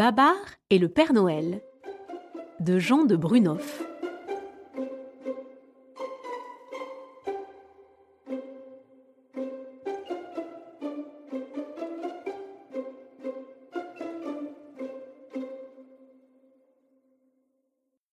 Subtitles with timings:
[0.00, 0.34] Babar
[0.70, 1.60] et le Père Noël
[2.58, 3.82] de Jean de Brunoff.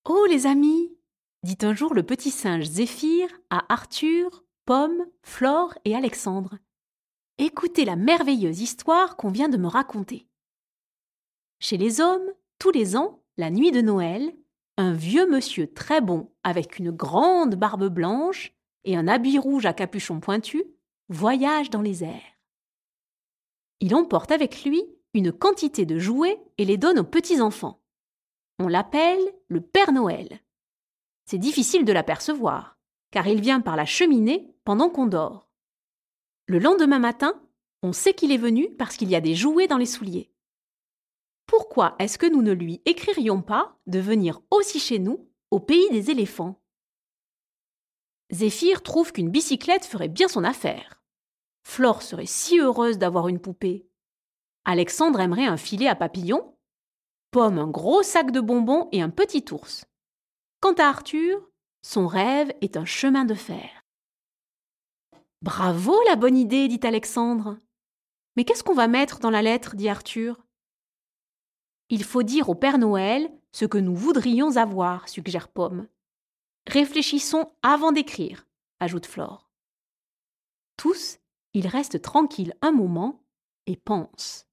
[0.03, 0.93] Oh les amis
[1.43, 6.57] dit un jour le petit singe Zéphyr à Arthur, Pomme, Flore et Alexandre.
[7.37, 10.27] Écoutez la merveilleuse histoire qu'on vient de me raconter.
[11.59, 14.33] Chez les hommes, tous les ans, la nuit de Noël,
[14.77, 18.53] un vieux monsieur très bon, avec une grande barbe blanche
[18.83, 20.63] et un habit rouge à capuchon pointu,
[21.09, 22.37] voyage dans les airs.
[23.79, 27.81] Il emporte avec lui une quantité de jouets et les donne aux petits enfants.
[28.59, 30.41] On l'appelle le Père Noël.
[31.25, 32.77] C'est difficile de l'apercevoir,
[33.11, 35.49] car il vient par la cheminée pendant qu'on dort.
[36.45, 37.33] Le lendemain matin,
[37.83, 40.31] on sait qu'il est venu parce qu'il y a des jouets dans les souliers.
[41.47, 45.89] Pourquoi est-ce que nous ne lui écririons pas de venir aussi chez nous, au pays
[45.89, 46.61] des éléphants?
[48.31, 51.01] Zéphyr trouve qu'une bicyclette ferait bien son affaire.
[51.63, 53.87] Flore serait si heureuse d'avoir une poupée.
[54.65, 56.57] Alexandre aimerait un filet à papillons.
[57.31, 59.85] Pomme un gros sac de bonbons et un petit ours.
[60.59, 61.49] Quant à Arthur,
[61.81, 63.85] son rêve est un chemin de fer.
[65.41, 67.57] Bravo la bonne idée, dit Alexandre.
[68.35, 69.75] Mais qu'est-ce qu'on va mettre dans la lettre?
[69.75, 70.46] dit Arthur.
[71.89, 75.87] Il faut dire au Père Noël ce que nous voudrions avoir, suggère Pomme.
[76.67, 78.45] Réfléchissons avant d'écrire,
[78.79, 79.49] ajoute Flore.
[80.75, 81.19] Tous,
[81.53, 83.23] ils restent tranquilles un moment
[83.65, 84.47] et pensent.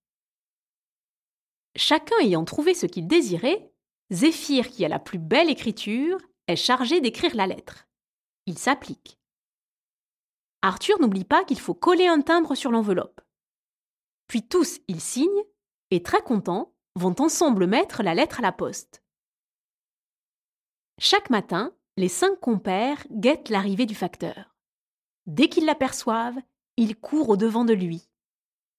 [1.76, 3.72] Chacun ayant trouvé ce qu'il désirait,
[4.10, 7.88] Zéphyr, qui a la plus belle écriture, est chargé d'écrire la lettre.
[8.46, 9.18] Il s'applique.
[10.62, 13.20] Arthur n'oublie pas qu'il faut coller un timbre sur l'enveloppe.
[14.28, 15.44] Puis tous, ils signent,
[15.90, 19.02] et très contents, vont ensemble mettre la lettre à la poste.
[20.98, 24.56] Chaque matin, les cinq compères guettent l'arrivée du facteur.
[25.26, 26.38] Dès qu'ils l'aperçoivent,
[26.76, 28.08] ils courent au devant de lui.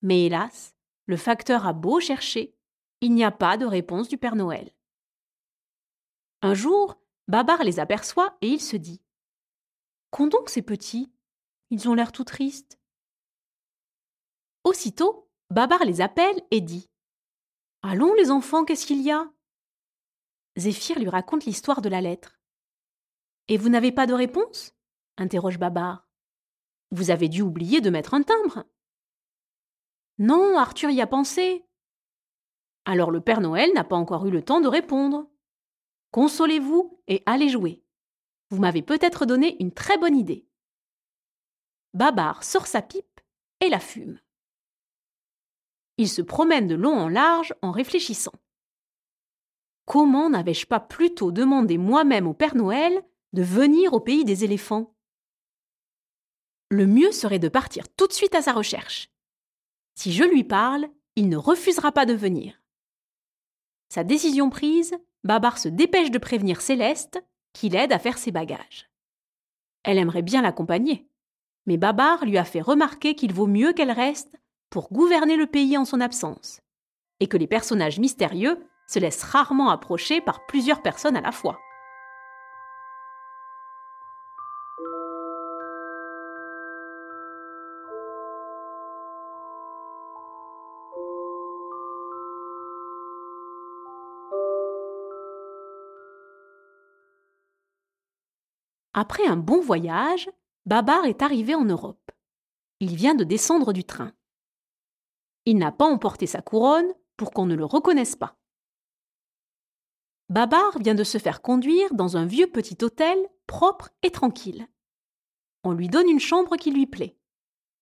[0.01, 0.75] Mais hélas,
[1.07, 2.56] le facteur a beau chercher,
[3.01, 4.72] il n'y a pas de réponse du Père Noël.
[6.41, 6.97] Un jour,
[7.28, 9.01] Babar les aperçoit et il se dit
[10.11, 11.11] Qu'ont donc ces petits?
[11.72, 12.79] Ils ont l'air tout tristes.
[14.63, 16.90] Aussitôt, Babar les appelle et dit
[17.88, 19.31] Allons, les enfants, qu'est-ce qu'il y a?
[20.57, 22.40] Zéphyr lui raconte l'histoire de la lettre.
[23.47, 24.73] Et vous n'avez pas de réponse?
[25.18, 26.09] interroge Babar.
[26.90, 28.66] Vous avez dû oublier de mettre un timbre.
[30.18, 31.63] Non, Arthur y a pensé.
[32.85, 35.29] Alors le Père Noël n'a pas encore eu le temps de répondre.
[36.09, 37.84] Consolez-vous et allez jouer.
[38.50, 40.47] Vous m'avez peut-être donné une très bonne idée.
[41.94, 43.22] Babar sort sa pipe
[43.59, 44.19] et la fume.
[45.97, 48.33] Il se promène de long en large en réfléchissant.
[49.85, 54.95] Comment n'avais-je pas plutôt demandé moi-même au Père Noël de venir au pays des éléphants?
[56.69, 59.09] Le mieux serait de partir tout de suite à sa recherche.
[59.95, 62.61] Si je lui parle, il ne refusera pas de venir.
[63.89, 67.23] Sa décision prise, Babar se dépêche de prévenir Céleste,
[67.53, 68.89] qui l'aide à faire ses bagages.
[69.84, 71.07] Elle aimerait bien l'accompagner,
[71.67, 74.35] mais Babar lui a fait remarquer qu'il vaut mieux qu'elle reste
[74.75, 76.59] pour gouverner le pays en son absence,
[77.22, 81.58] et que les personnages mystérieux se laissent rarement approcher par plusieurs personnes à la fois.
[98.94, 100.30] Après un bon voyage,
[100.66, 102.12] Babar est arrivé en Europe.
[102.81, 104.12] Il vient de descendre du train.
[105.45, 108.38] Il n'a pas emporté sa couronne pour qu'on ne le reconnaisse pas.
[110.29, 114.67] Babar vient de se faire conduire dans un vieux petit hôtel propre et tranquille.
[115.63, 117.16] On lui donne une chambre qui lui plaît.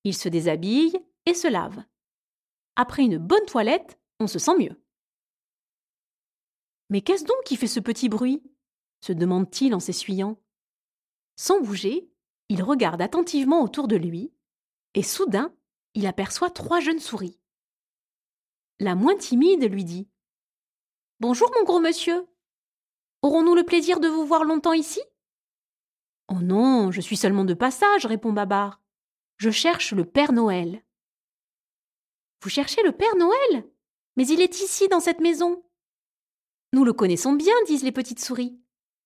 [0.03, 1.83] Il se déshabille et se lave.
[2.75, 4.81] Après une bonne toilette, on se sent mieux.
[6.89, 8.43] Mais qu'est-ce donc qui fait ce petit bruit?
[8.99, 10.37] se demande-t-il en s'essuyant.
[11.35, 12.09] Sans bouger,
[12.47, 14.31] il regarde attentivement autour de lui,
[14.93, 15.53] et soudain,
[15.93, 17.37] il aperçoit trois jeunes souris.
[18.79, 20.09] La moins timide lui dit
[21.19, 22.25] Bonjour, mon gros monsieur.
[23.21, 25.01] Aurons-nous le plaisir de vous voir longtemps ici?
[26.27, 28.81] Oh non, je suis seulement de passage, répond Babar.
[29.37, 30.83] Je cherche le Père Noël.
[32.41, 33.69] Vous cherchez le Père Noël?
[34.17, 35.63] Mais il est ici, dans cette maison.
[36.73, 38.59] Nous le connaissons bien, disent les petites souris.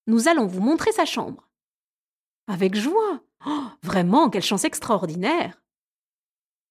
[0.07, 1.49] Nous allons vous montrer sa chambre.
[2.47, 3.21] Avec joie.
[3.45, 5.61] Oh, vraiment, quelle chance extraordinaire.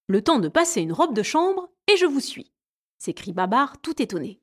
[0.08, 2.50] Le temps de passer une robe de chambre, et je vous suis
[2.98, 4.40] s'écrie Babar tout étonné.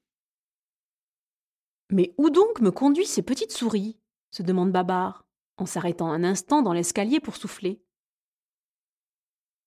[1.89, 3.97] Mais où donc me conduisent ces petites souris?
[4.31, 5.25] se demande Babar,
[5.57, 7.83] en s'arrêtant un instant dans l'escalier pour souffler.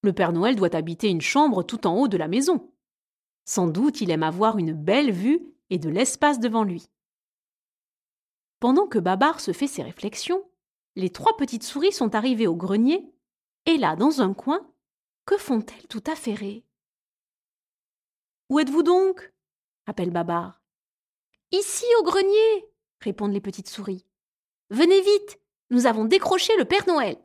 [0.03, 2.73] Le Père Noël doit habiter une chambre tout en haut de la maison.
[3.45, 5.41] Sans doute il aime avoir une belle vue
[5.71, 6.89] et de l'espace devant lui.
[8.59, 10.43] Pendant que Babar se fait ses réflexions,
[10.97, 13.13] les trois petites souris sont arrivées au grenier,
[13.67, 14.67] et là, dans un coin,
[15.27, 16.66] que font-elles tout affairées?
[18.49, 19.33] Où êtes-vous donc?
[19.87, 20.61] appelle Babar.
[21.53, 22.69] Ici, au grenier
[23.01, 24.07] répondent les petites souris.
[24.71, 25.41] Venez vite,
[25.71, 27.17] nous avons décroché le Père Noël.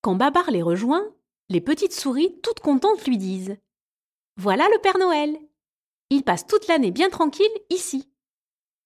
[0.00, 1.04] Quand Babar les rejoint,
[1.48, 3.56] les petites souris, toutes contentes, lui disent
[4.36, 5.36] Voilà le Père Noël.
[6.10, 8.08] Il passe toute l'année bien tranquille ici.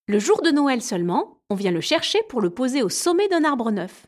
[0.07, 3.43] Le jour de Noël seulement, on vient le chercher pour le poser au sommet d'un
[3.43, 4.07] arbre neuf.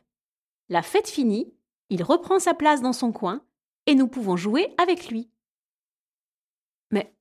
[0.69, 1.53] La fête finie,
[1.89, 3.43] il reprend sa place dans son coin
[3.85, 5.29] et nous pouvons jouer avec lui.
[6.91, 7.15] Mais,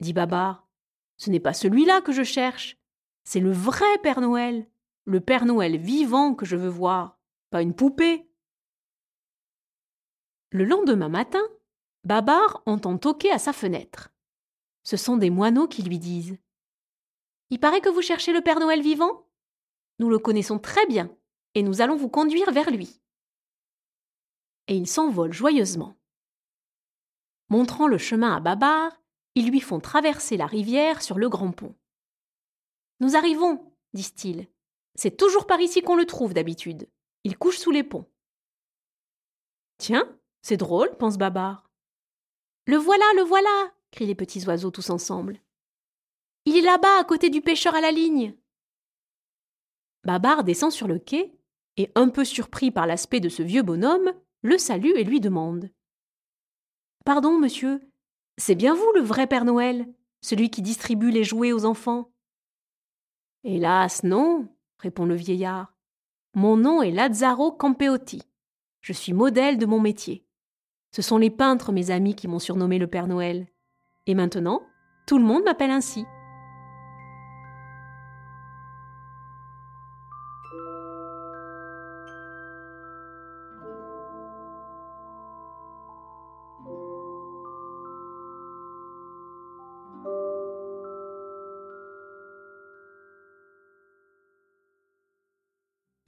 [0.00, 0.68] dit Babar,
[1.16, 2.78] ce n'est pas celui-là que je cherche.
[3.24, 4.66] C'est le vrai Père Noël,
[5.04, 7.18] le Père Noël vivant que je veux voir,
[7.50, 8.28] pas une poupée.
[10.50, 11.42] Le lendemain matin,
[12.04, 14.12] Babar entend toquer à sa fenêtre.
[14.82, 16.38] Ce sont des moineaux qui lui disent
[17.50, 19.26] Il paraît que vous cherchez le Père Noël vivant?
[19.98, 21.14] Nous le connaissons très bien,
[21.54, 23.02] et nous allons vous conduire vers lui.
[24.66, 25.96] Et ils s'envolent joyeusement.
[27.50, 28.92] Montrant le chemin à Babar,
[29.34, 31.74] ils lui font traverser la rivière sur le grand pont.
[33.00, 34.48] Nous arrivons, disent-ils.
[34.94, 36.88] C'est toujours par ici qu'on le trouve d'habitude.
[37.24, 38.06] Il couche sous les ponts.
[39.78, 40.04] Tiens,
[40.42, 41.70] c'est drôle, pense Babar.
[42.66, 45.40] Le voilà, le voilà crient les petits oiseaux tous ensemble.
[46.44, 48.34] Il est là-bas, à côté du pêcheur à la ligne.
[50.04, 51.36] Babar descend sur le quai
[51.76, 54.12] et, un peu surpris par l'aspect de ce vieux bonhomme,
[54.42, 55.70] le salue et lui demande
[57.04, 57.80] Pardon, monsieur,
[58.40, 59.86] c'est bien vous le vrai Père Noël,
[60.22, 62.10] celui qui distribue les jouets aux enfants?
[63.44, 64.48] Hélas, non,
[64.78, 65.74] répond le vieillard.
[66.34, 68.22] Mon nom est Lazzaro Campeotti.
[68.80, 70.24] Je suis modèle de mon métier.
[70.90, 73.46] Ce sont les peintres, mes amis, qui m'ont surnommé le Père Noël.
[74.06, 74.62] Et maintenant,
[75.06, 76.04] tout le monde m'appelle ainsi.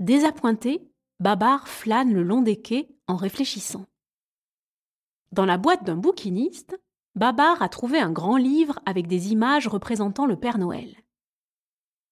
[0.02, 0.90] Désappointé,
[1.20, 3.86] Babar flâne le long des quais en réfléchissant.
[5.30, 6.76] Dans la boîte d'un bouquiniste,
[7.14, 10.96] Babar a trouvé un grand livre avec des images représentant le Père Noël.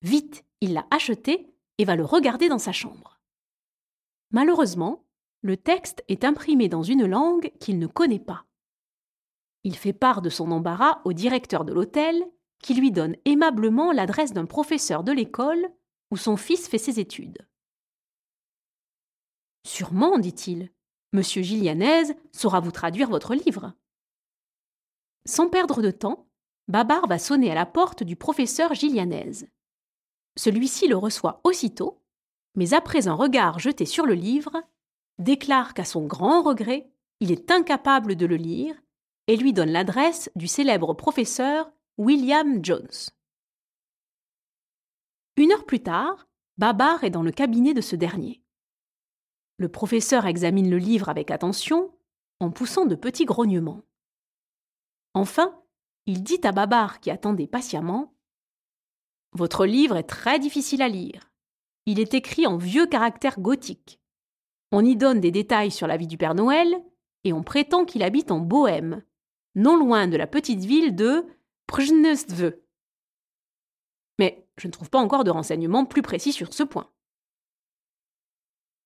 [0.03, 3.19] Vite, il l'a acheté et va le regarder dans sa chambre.
[4.31, 5.05] Malheureusement,
[5.43, 8.45] le texte est imprimé dans une langue qu'il ne connaît pas.
[9.65, 12.25] Il fait part de son embarras au directeur de l'hôtel,
[12.63, 15.69] qui lui donne aimablement l'adresse d'un professeur de l'école
[16.13, 17.50] où son fils fait ses études.
[19.67, 20.71] Sûrement, dit-il.
[21.13, 23.73] Monsieur Gillianez saura vous traduire votre livre.
[25.27, 26.29] Sans perdre de temps,
[26.69, 29.49] Babar va sonner à la porte du professeur Gillianez.
[30.37, 32.01] Celui-ci le reçoit aussitôt,
[32.55, 34.63] mais après un regard jeté sur le livre,
[35.19, 36.91] déclare qu'à son grand regret,
[37.21, 38.81] il est incapable de le lire
[39.27, 42.89] et lui donne l'adresse du célèbre professeur William Jones.
[45.37, 48.40] Une heure plus tard, Babar est dans le cabinet de ce dernier.
[49.61, 51.93] Le professeur examine le livre avec attention,
[52.41, 53.83] en poussant de petits grognements.
[55.13, 55.55] Enfin,
[56.07, 58.15] il dit à Babar qui attendait patiemment
[59.35, 61.31] Votre livre est très difficile à lire.
[61.85, 64.01] Il est écrit en vieux caractères gothiques.
[64.73, 66.83] On y donne des détails sur la vie du Père Noël
[67.25, 69.03] et on prétend qu'il habite en Bohême,
[69.57, 71.27] non loin de la petite ville de
[71.67, 72.55] Prznesve.
[74.19, 76.91] Mais je ne trouve pas encore de renseignements plus précis sur ce point.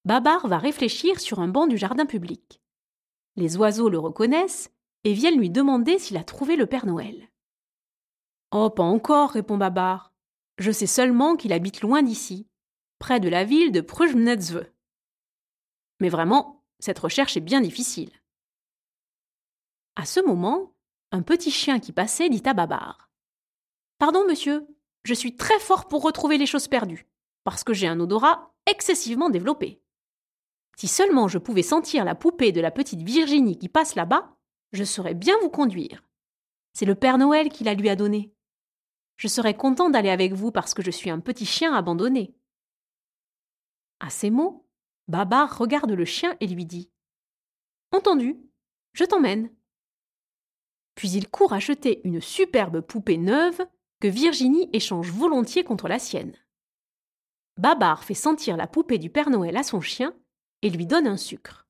[0.04, 2.60] Babar va réfléchir sur un banc du jardin public.
[3.36, 4.70] Les oiseaux le reconnaissent
[5.04, 7.30] et viennent lui demander s'il a trouvé le Père Noël.
[8.52, 10.12] Oh, pas encore, répond Babar.
[10.58, 12.46] Je sais seulement qu'il habite loin d'ici,
[12.98, 14.70] près de la ville de Prujnetsve.
[16.00, 18.12] Mais vraiment, cette recherche est bien difficile.
[19.96, 20.74] À ce moment,
[21.12, 23.08] un petit chien qui passait dit à Babar
[23.98, 24.66] Pardon, monsieur,
[25.04, 27.06] je suis très fort pour retrouver les choses perdues,
[27.42, 29.80] parce que j'ai un odorat excessivement développé.
[30.76, 34.36] Si seulement je pouvais sentir la poupée de la petite Virginie qui passe là-bas,
[34.72, 36.02] je saurais bien vous conduire.
[36.72, 38.34] C'est le Père Noël qui la lui a donnée.
[39.16, 42.34] Je serais content d'aller avec vous parce que je suis un petit chien abandonné.
[44.00, 44.68] À ces mots,
[45.06, 46.90] Babar regarde le chien et lui dit
[47.92, 48.36] Entendu,
[48.92, 49.50] je t'emmène.
[50.96, 53.60] Puis il court acheter une superbe poupée neuve
[54.00, 56.36] que Virginie échange volontiers contre la sienne.
[57.56, 60.12] Babar fait sentir la poupée du Père Noël à son chien
[60.64, 61.68] et lui donne un sucre.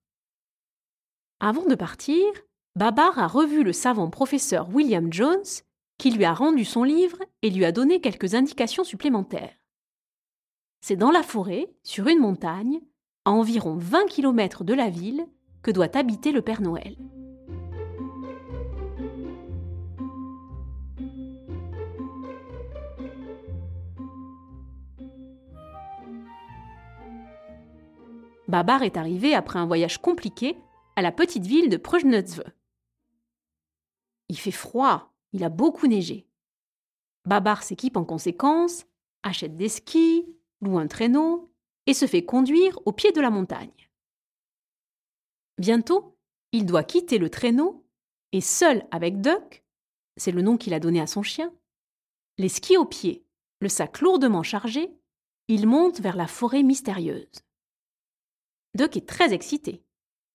[1.41, 2.25] Avant de partir,
[2.77, 5.45] Babar a revu le savant professeur William Jones,
[5.99, 9.55] qui lui a rendu son livre et lui a donné quelques indications supplémentaires.
[10.81, 12.81] C'est dans la forêt, sur une montagne,
[13.25, 15.27] à environ 20 km de la ville,
[15.63, 16.97] que doit habiter le Père Noël.
[28.47, 30.57] Babar est arrivé après un voyage compliqué
[30.97, 32.45] à la petite ville de Prujnozve.
[34.29, 36.29] Il fait froid, il a beaucoup neigé.
[37.25, 38.87] Babar s'équipe en conséquence,
[39.23, 40.27] achète des skis,
[40.61, 41.51] loue un traîneau
[41.87, 43.89] et se fait conduire au pied de la montagne.
[45.59, 46.19] Bientôt,
[46.53, 47.87] il doit quitter le traîneau
[48.33, 49.65] et seul avec Duck,
[50.17, 51.53] c'est le nom qu'il a donné à son chien,
[52.37, 53.25] les skis aux pieds,
[53.61, 54.93] le sac lourdement chargé,
[55.49, 57.45] il monte vers la forêt mystérieuse.
[58.75, 59.85] Duck est très excité.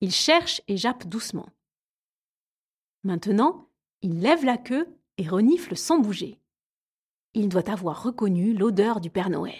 [0.01, 1.49] Il cherche et jappe doucement.
[3.03, 3.69] Maintenant,
[4.01, 6.39] il lève la queue et renifle sans bouger.
[7.33, 9.59] Il doit avoir reconnu l'odeur du Père Noël.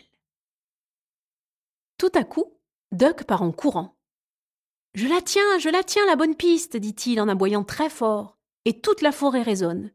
[1.97, 2.57] Tout à coup,
[2.91, 3.97] Duck part en courant.
[4.93, 8.81] Je la tiens, je la tiens, la bonne piste, dit-il en aboyant très fort, et
[8.81, 9.91] toute la forêt résonne.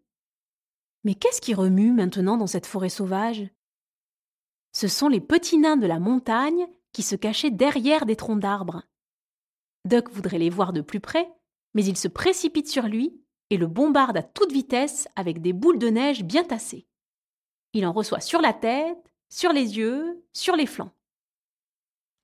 [1.02, 3.48] Mais qu'est-ce qui remue maintenant dans cette forêt sauvage?
[4.72, 8.84] Ce sont les petits nains de la montagne qui se cachaient derrière des troncs d'arbres.
[9.84, 11.30] Duck voudrait les voir de plus près,
[11.74, 13.20] mais il se précipite sur lui
[13.50, 16.86] et le bombarde à toute vitesse avec des boules de neige bien tassées.
[17.74, 20.94] Il en reçoit sur la tête, sur les yeux, sur les flancs.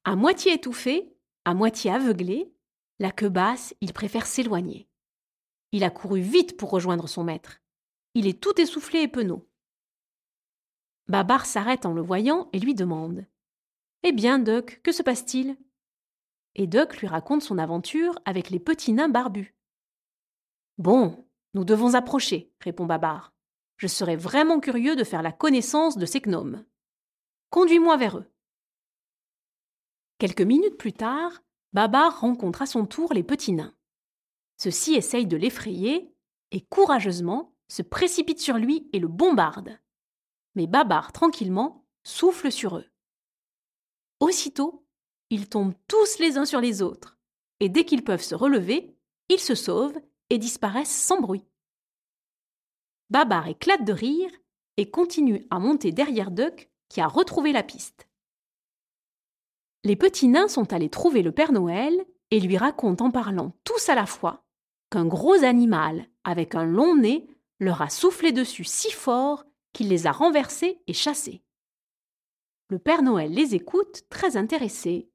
[0.04, 1.12] À moitié étouffé,
[1.44, 2.50] à moitié aveuglé,
[3.00, 4.88] la queue basse, il préfère s'éloigner.
[5.72, 7.60] Il a couru vite pour rejoindre son maître.
[8.14, 9.48] Il est tout essoufflé et penaud.
[11.08, 13.26] Babar s'arrête en le voyant et lui demande
[14.02, 15.56] Eh bien, Duck, que se passe-t-il?
[16.54, 19.54] Et Duck lui raconte son aventure avec les petits nains barbus.
[20.78, 23.34] Bon, nous devons approcher, répond Babar.
[23.76, 26.64] Je serais vraiment curieux de faire la connaissance de ces gnomes.
[27.50, 28.30] Conduis-moi vers eux.
[30.18, 31.42] Quelques minutes plus tard,
[31.72, 33.74] Babar rencontre à son tour les petits nains.
[34.56, 36.14] Ceux-ci essayent de l'effrayer
[36.50, 39.78] et courageusement se précipitent sur lui et le bombardent.
[40.54, 42.86] Mais Babar, tranquillement, souffle sur eux.
[44.20, 44.84] Aussitôt,
[45.30, 47.18] ils tombent tous les uns sur les autres,
[47.58, 48.94] et dès qu'ils peuvent se relever,
[49.28, 51.46] ils se sauvent et disparaissent sans bruit.
[53.10, 54.30] Babar éclate de rire
[54.76, 58.08] et continue à monter derrière Duck qui a retrouvé la piste.
[59.84, 63.88] Les petits nains sont allés trouver le Père Noël et lui racontent en parlant tous
[63.88, 64.44] à la fois
[64.90, 67.26] qu'un gros animal avec un long nez
[67.58, 71.42] leur a soufflé dessus si fort qu'il les a renversés et chassés.
[72.70, 75.10] Le Père Noël les écoute très intéressé.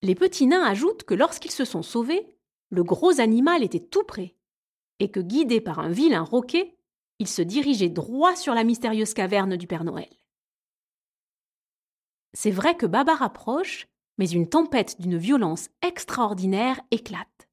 [0.00, 2.26] Les petits nains ajoutent que lorsqu'ils se sont sauvés,
[2.70, 4.34] le gros animal était tout près,
[4.98, 6.74] et que guidé par un vilain roquet,
[7.18, 10.08] il se dirigeait droit sur la mystérieuse caverne du Père Noël.
[12.32, 17.50] C'est vrai que Baba rapproche, mais une tempête d'une violence extraordinaire éclate.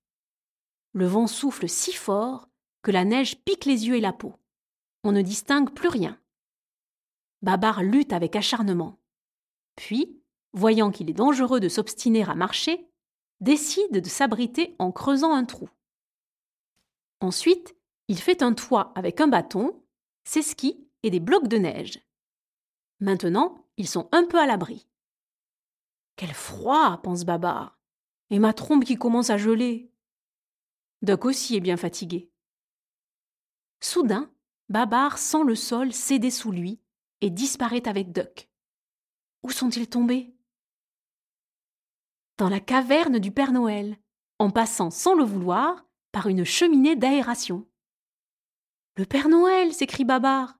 [0.93, 2.47] Le vent souffle si fort
[2.81, 4.35] que la neige pique les yeux et la peau.
[5.03, 6.17] On ne distingue plus rien.
[7.41, 8.99] Babar lutte avec acharnement.
[9.75, 10.21] Puis,
[10.53, 12.89] voyant qu'il est dangereux de s'obstiner à marcher,
[13.41, 15.69] décide de s'abriter en creusant un trou.
[17.19, 17.75] Ensuite,
[18.07, 19.83] il fait un toit avec un bâton,
[20.23, 21.99] ses skis et des blocs de neige.
[22.99, 24.87] Maintenant, ils sont un peu à l'abri.
[26.15, 27.77] Quel froid, pense Babar.
[28.31, 29.91] Et ma trompe qui commence à geler.
[31.03, 32.31] Duck aussi est bien fatigué.
[33.79, 34.31] Soudain,
[34.69, 36.81] Babar sent le sol céder sous lui
[37.21, 38.49] et disparaît avec Duck.
[39.43, 40.33] Où sont-ils tombés?
[42.37, 43.97] Dans la caverne du Père Noël,
[44.39, 47.67] en passant sans le vouloir par une cheminée d'aération.
[48.95, 50.59] Le Père Noël s'écrie Babar.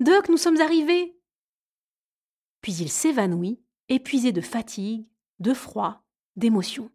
[0.00, 1.14] Duck, nous sommes arrivés
[2.64, 5.06] puis il s'évanouit, épuisé de fatigue,
[5.38, 6.02] de froid,
[6.36, 6.90] d'émotion.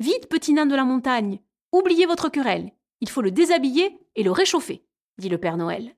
[0.00, 1.40] Vite, petit nain de la montagne,
[1.70, 4.84] oubliez votre querelle, il faut le déshabiller et le réchauffer,
[5.18, 5.94] dit le Père Noël.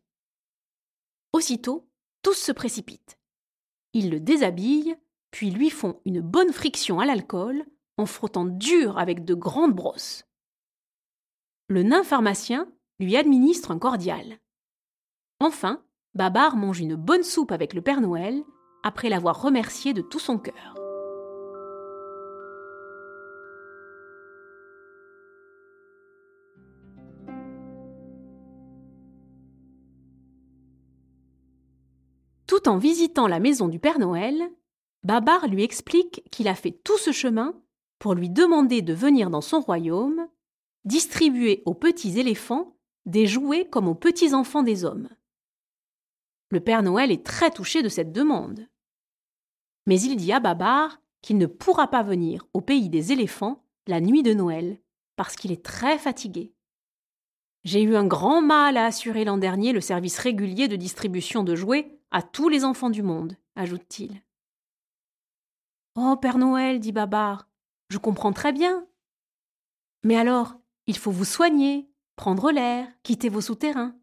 [1.33, 1.89] Aussitôt,
[2.23, 3.19] tous se précipitent.
[3.95, 4.97] Ils le déshabillent,
[5.31, 7.65] puis lui font une bonne friction à l'alcool
[7.97, 10.25] en frottant dur avec de grandes brosses.
[11.69, 14.39] Le nain pharmacien lui administre un cordial.
[15.41, 15.83] Enfin,
[16.15, 18.43] Babar mange une bonne soupe avec le Père Noël
[18.83, 20.82] après l'avoir remercié de tout son cœur.
[32.63, 34.41] Tout en visitant la maison du Père Noël,
[35.03, 37.61] Babar lui explique qu'il a fait tout ce chemin
[37.99, 40.29] pour lui demander de venir dans son royaume,
[40.85, 45.09] distribuer aux petits éléphants des jouets comme aux petits enfants des hommes.
[46.51, 48.69] Le Père Noël est très touché de cette demande.
[49.87, 54.01] Mais il dit à Babar qu'il ne pourra pas venir au pays des éléphants la
[54.01, 54.81] nuit de Noël,
[55.17, 56.55] parce qu'il est très fatigué.
[57.65, 61.57] J'ai eu un grand mal à assurer l'an dernier le service régulier de distribution de
[61.57, 64.23] jouets à tous les enfants du monde, ajoute-t-il.
[65.97, 67.49] Oh, Père Noël, dit Babar,
[67.89, 68.87] je comprends très bien.
[70.05, 70.55] Mais alors,
[70.87, 73.97] il faut vous soigner, prendre l'air, quitter vos souterrains.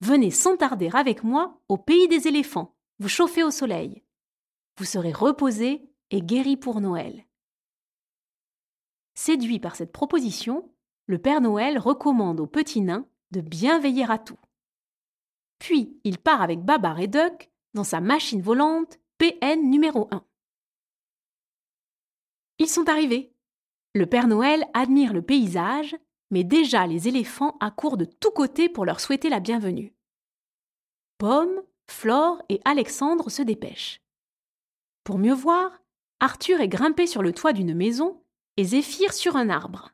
[0.00, 4.02] Venez sans tarder avec moi au pays des éléphants, vous chauffer au soleil.
[4.78, 7.26] Vous serez reposé et guéri pour Noël.
[9.14, 10.70] Séduit par cette proposition,
[11.06, 14.38] le Père Noël recommande au petit nain de bien veiller à tout.
[15.58, 20.24] Puis il part avec Babar et Duck dans sa machine volante PN numéro 1.
[22.58, 23.32] Ils sont arrivés.
[23.94, 25.96] Le Père Noël admire le paysage,
[26.30, 29.94] mais déjà les éléphants accourent de tous côtés pour leur souhaiter la bienvenue.
[31.18, 34.02] Pomme, Flore et Alexandre se dépêchent.
[35.04, 35.82] Pour mieux voir,
[36.20, 38.22] Arthur est grimpé sur le toit d'une maison
[38.56, 39.92] et Zéphyr sur un arbre.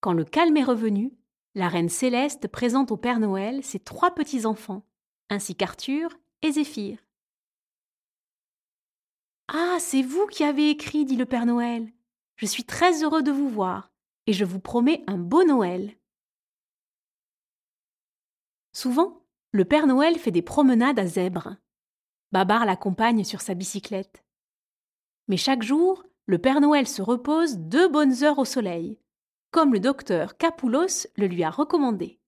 [0.00, 1.12] Quand le calme est revenu,
[1.56, 4.82] la reine céleste présente au Père Noël ses trois petits-enfants,
[5.30, 6.10] ainsi qu'Arthur
[6.42, 6.98] et Zéphyr.
[9.48, 11.90] Ah, c'est vous qui avez écrit, dit le Père Noël.
[12.36, 13.90] Je suis très heureux de vous voir,
[14.26, 15.96] et je vous promets un beau Noël.
[18.74, 19.22] Souvent,
[19.52, 21.56] le Père Noël fait des promenades à zèbre.
[22.32, 24.22] Babar l'accompagne sur sa bicyclette.
[25.28, 28.98] Mais chaque jour, le Père Noël se repose deux bonnes heures au soleil,
[29.56, 32.20] comme le docteur Capoulos le lui a recommandé.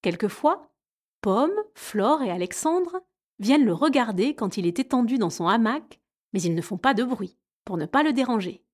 [0.00, 0.72] Quelquefois,
[1.20, 3.02] Pomme, Flore et Alexandre
[3.40, 6.00] viennent le regarder quand il est étendu dans son hamac,
[6.32, 7.36] mais ils ne font pas de bruit,
[7.66, 8.64] pour ne pas le déranger.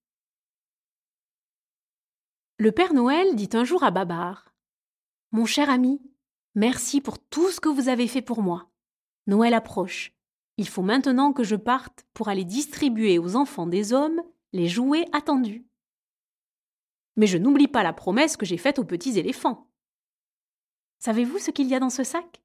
[2.59, 4.55] Le Père Noël dit un jour à Babar
[5.33, 6.01] Mon cher ami,
[6.55, 8.71] merci pour tout ce que vous avez fait pour moi.
[9.27, 10.13] Noël approche.
[10.57, 15.07] Il faut maintenant que je parte pour aller distribuer aux enfants des hommes les jouets
[15.13, 15.68] attendus.
[17.19, 19.69] Mais je n'oublie pas la promesse que j'ai faite aux petits éléphants.
[21.01, 22.41] Savez-vous ce qu'il y a dans ce sac?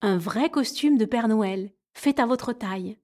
[0.00, 2.98] Un vrai costume de Père Noël, fait à votre taille.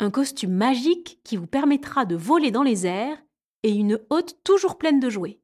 [0.00, 3.22] Un costume magique qui vous permettra de voler dans les airs
[3.62, 5.40] et une hôte toujours pleine de jouets.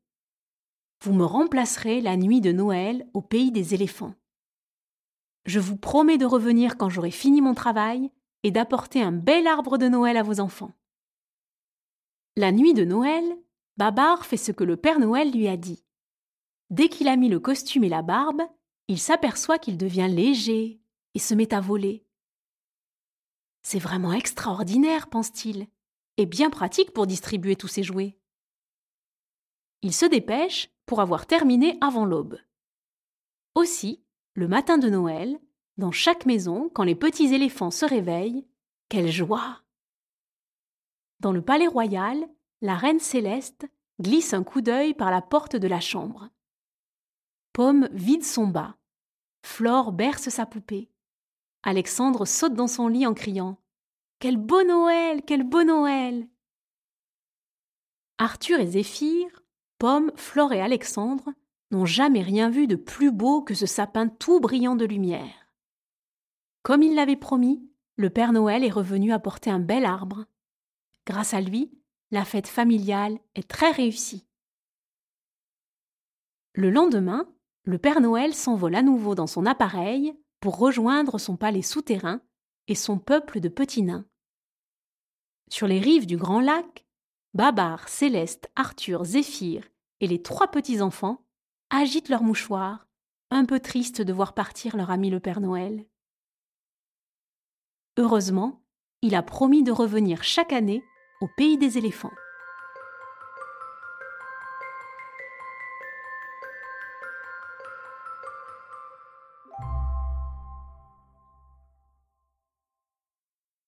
[1.03, 4.15] Vous me remplacerez la nuit de Noël au pays des éléphants.
[5.45, 8.11] Je vous promets de revenir quand j'aurai fini mon travail
[8.43, 10.73] et d'apporter un bel arbre de Noël à vos enfants.
[12.37, 13.25] La nuit de Noël,
[13.77, 15.85] Babar fait ce que le Père Noël lui a dit.
[16.71, 18.43] Dès qu'il a mis le costume et la barbe,
[18.89, 20.81] il s'aperçoit qu'il devient léger
[21.15, 22.07] et se met à voler.
[23.63, 25.67] C'est vraiment extraordinaire, pense-t-il,
[26.17, 28.17] et bien pratique pour distribuer tous ses jouets.
[29.83, 32.39] Il se dépêche pour avoir terminé avant l'aube.
[33.55, 34.03] Aussi,
[34.35, 35.39] le matin de Noël,
[35.77, 38.47] dans chaque maison, quand les petits éléphants se réveillent,
[38.89, 39.63] quelle joie
[41.21, 42.29] Dans le palais royal,
[42.67, 43.67] la reine céleste
[44.01, 46.29] glisse un coup d'œil par la porte de la chambre.
[47.53, 48.77] Pomme vide son bas.
[49.43, 50.91] Flore berce sa poupée.
[51.63, 53.59] Alexandre saute dans son lit en criant
[54.19, 56.29] Quel beau Noël Quel beau Noël
[58.19, 59.45] Arthur et Zéphyr,
[59.79, 61.33] Pomme, Flore et Alexandre
[61.71, 65.51] n'ont jamais rien vu de plus beau que ce sapin tout brillant de lumière.
[66.63, 70.25] Comme il l'avait promis, le Père Noël est revenu apporter un bel arbre.
[71.07, 71.71] Grâce à lui,
[72.11, 74.27] la fête familiale est très réussie.
[76.55, 77.29] Le lendemain,
[77.65, 82.21] le Père Noël s'envole à nouveau dans son appareil pour rejoindre son palais souterrain
[82.69, 84.07] et son peuple de petits nains.
[85.49, 86.87] Sur les rives du grand lac,
[87.35, 89.65] Babar, Céleste, Arthur, Zéphyr
[90.01, 91.25] et les trois petits-enfants
[91.71, 92.87] agitent leurs mouchoirs,
[93.31, 95.85] un peu tristes de voir partir leur ami le Père Noël.
[97.99, 98.63] Heureusement,
[99.03, 100.83] il a promis de revenir chaque année
[101.21, 102.13] au pays des éléphants.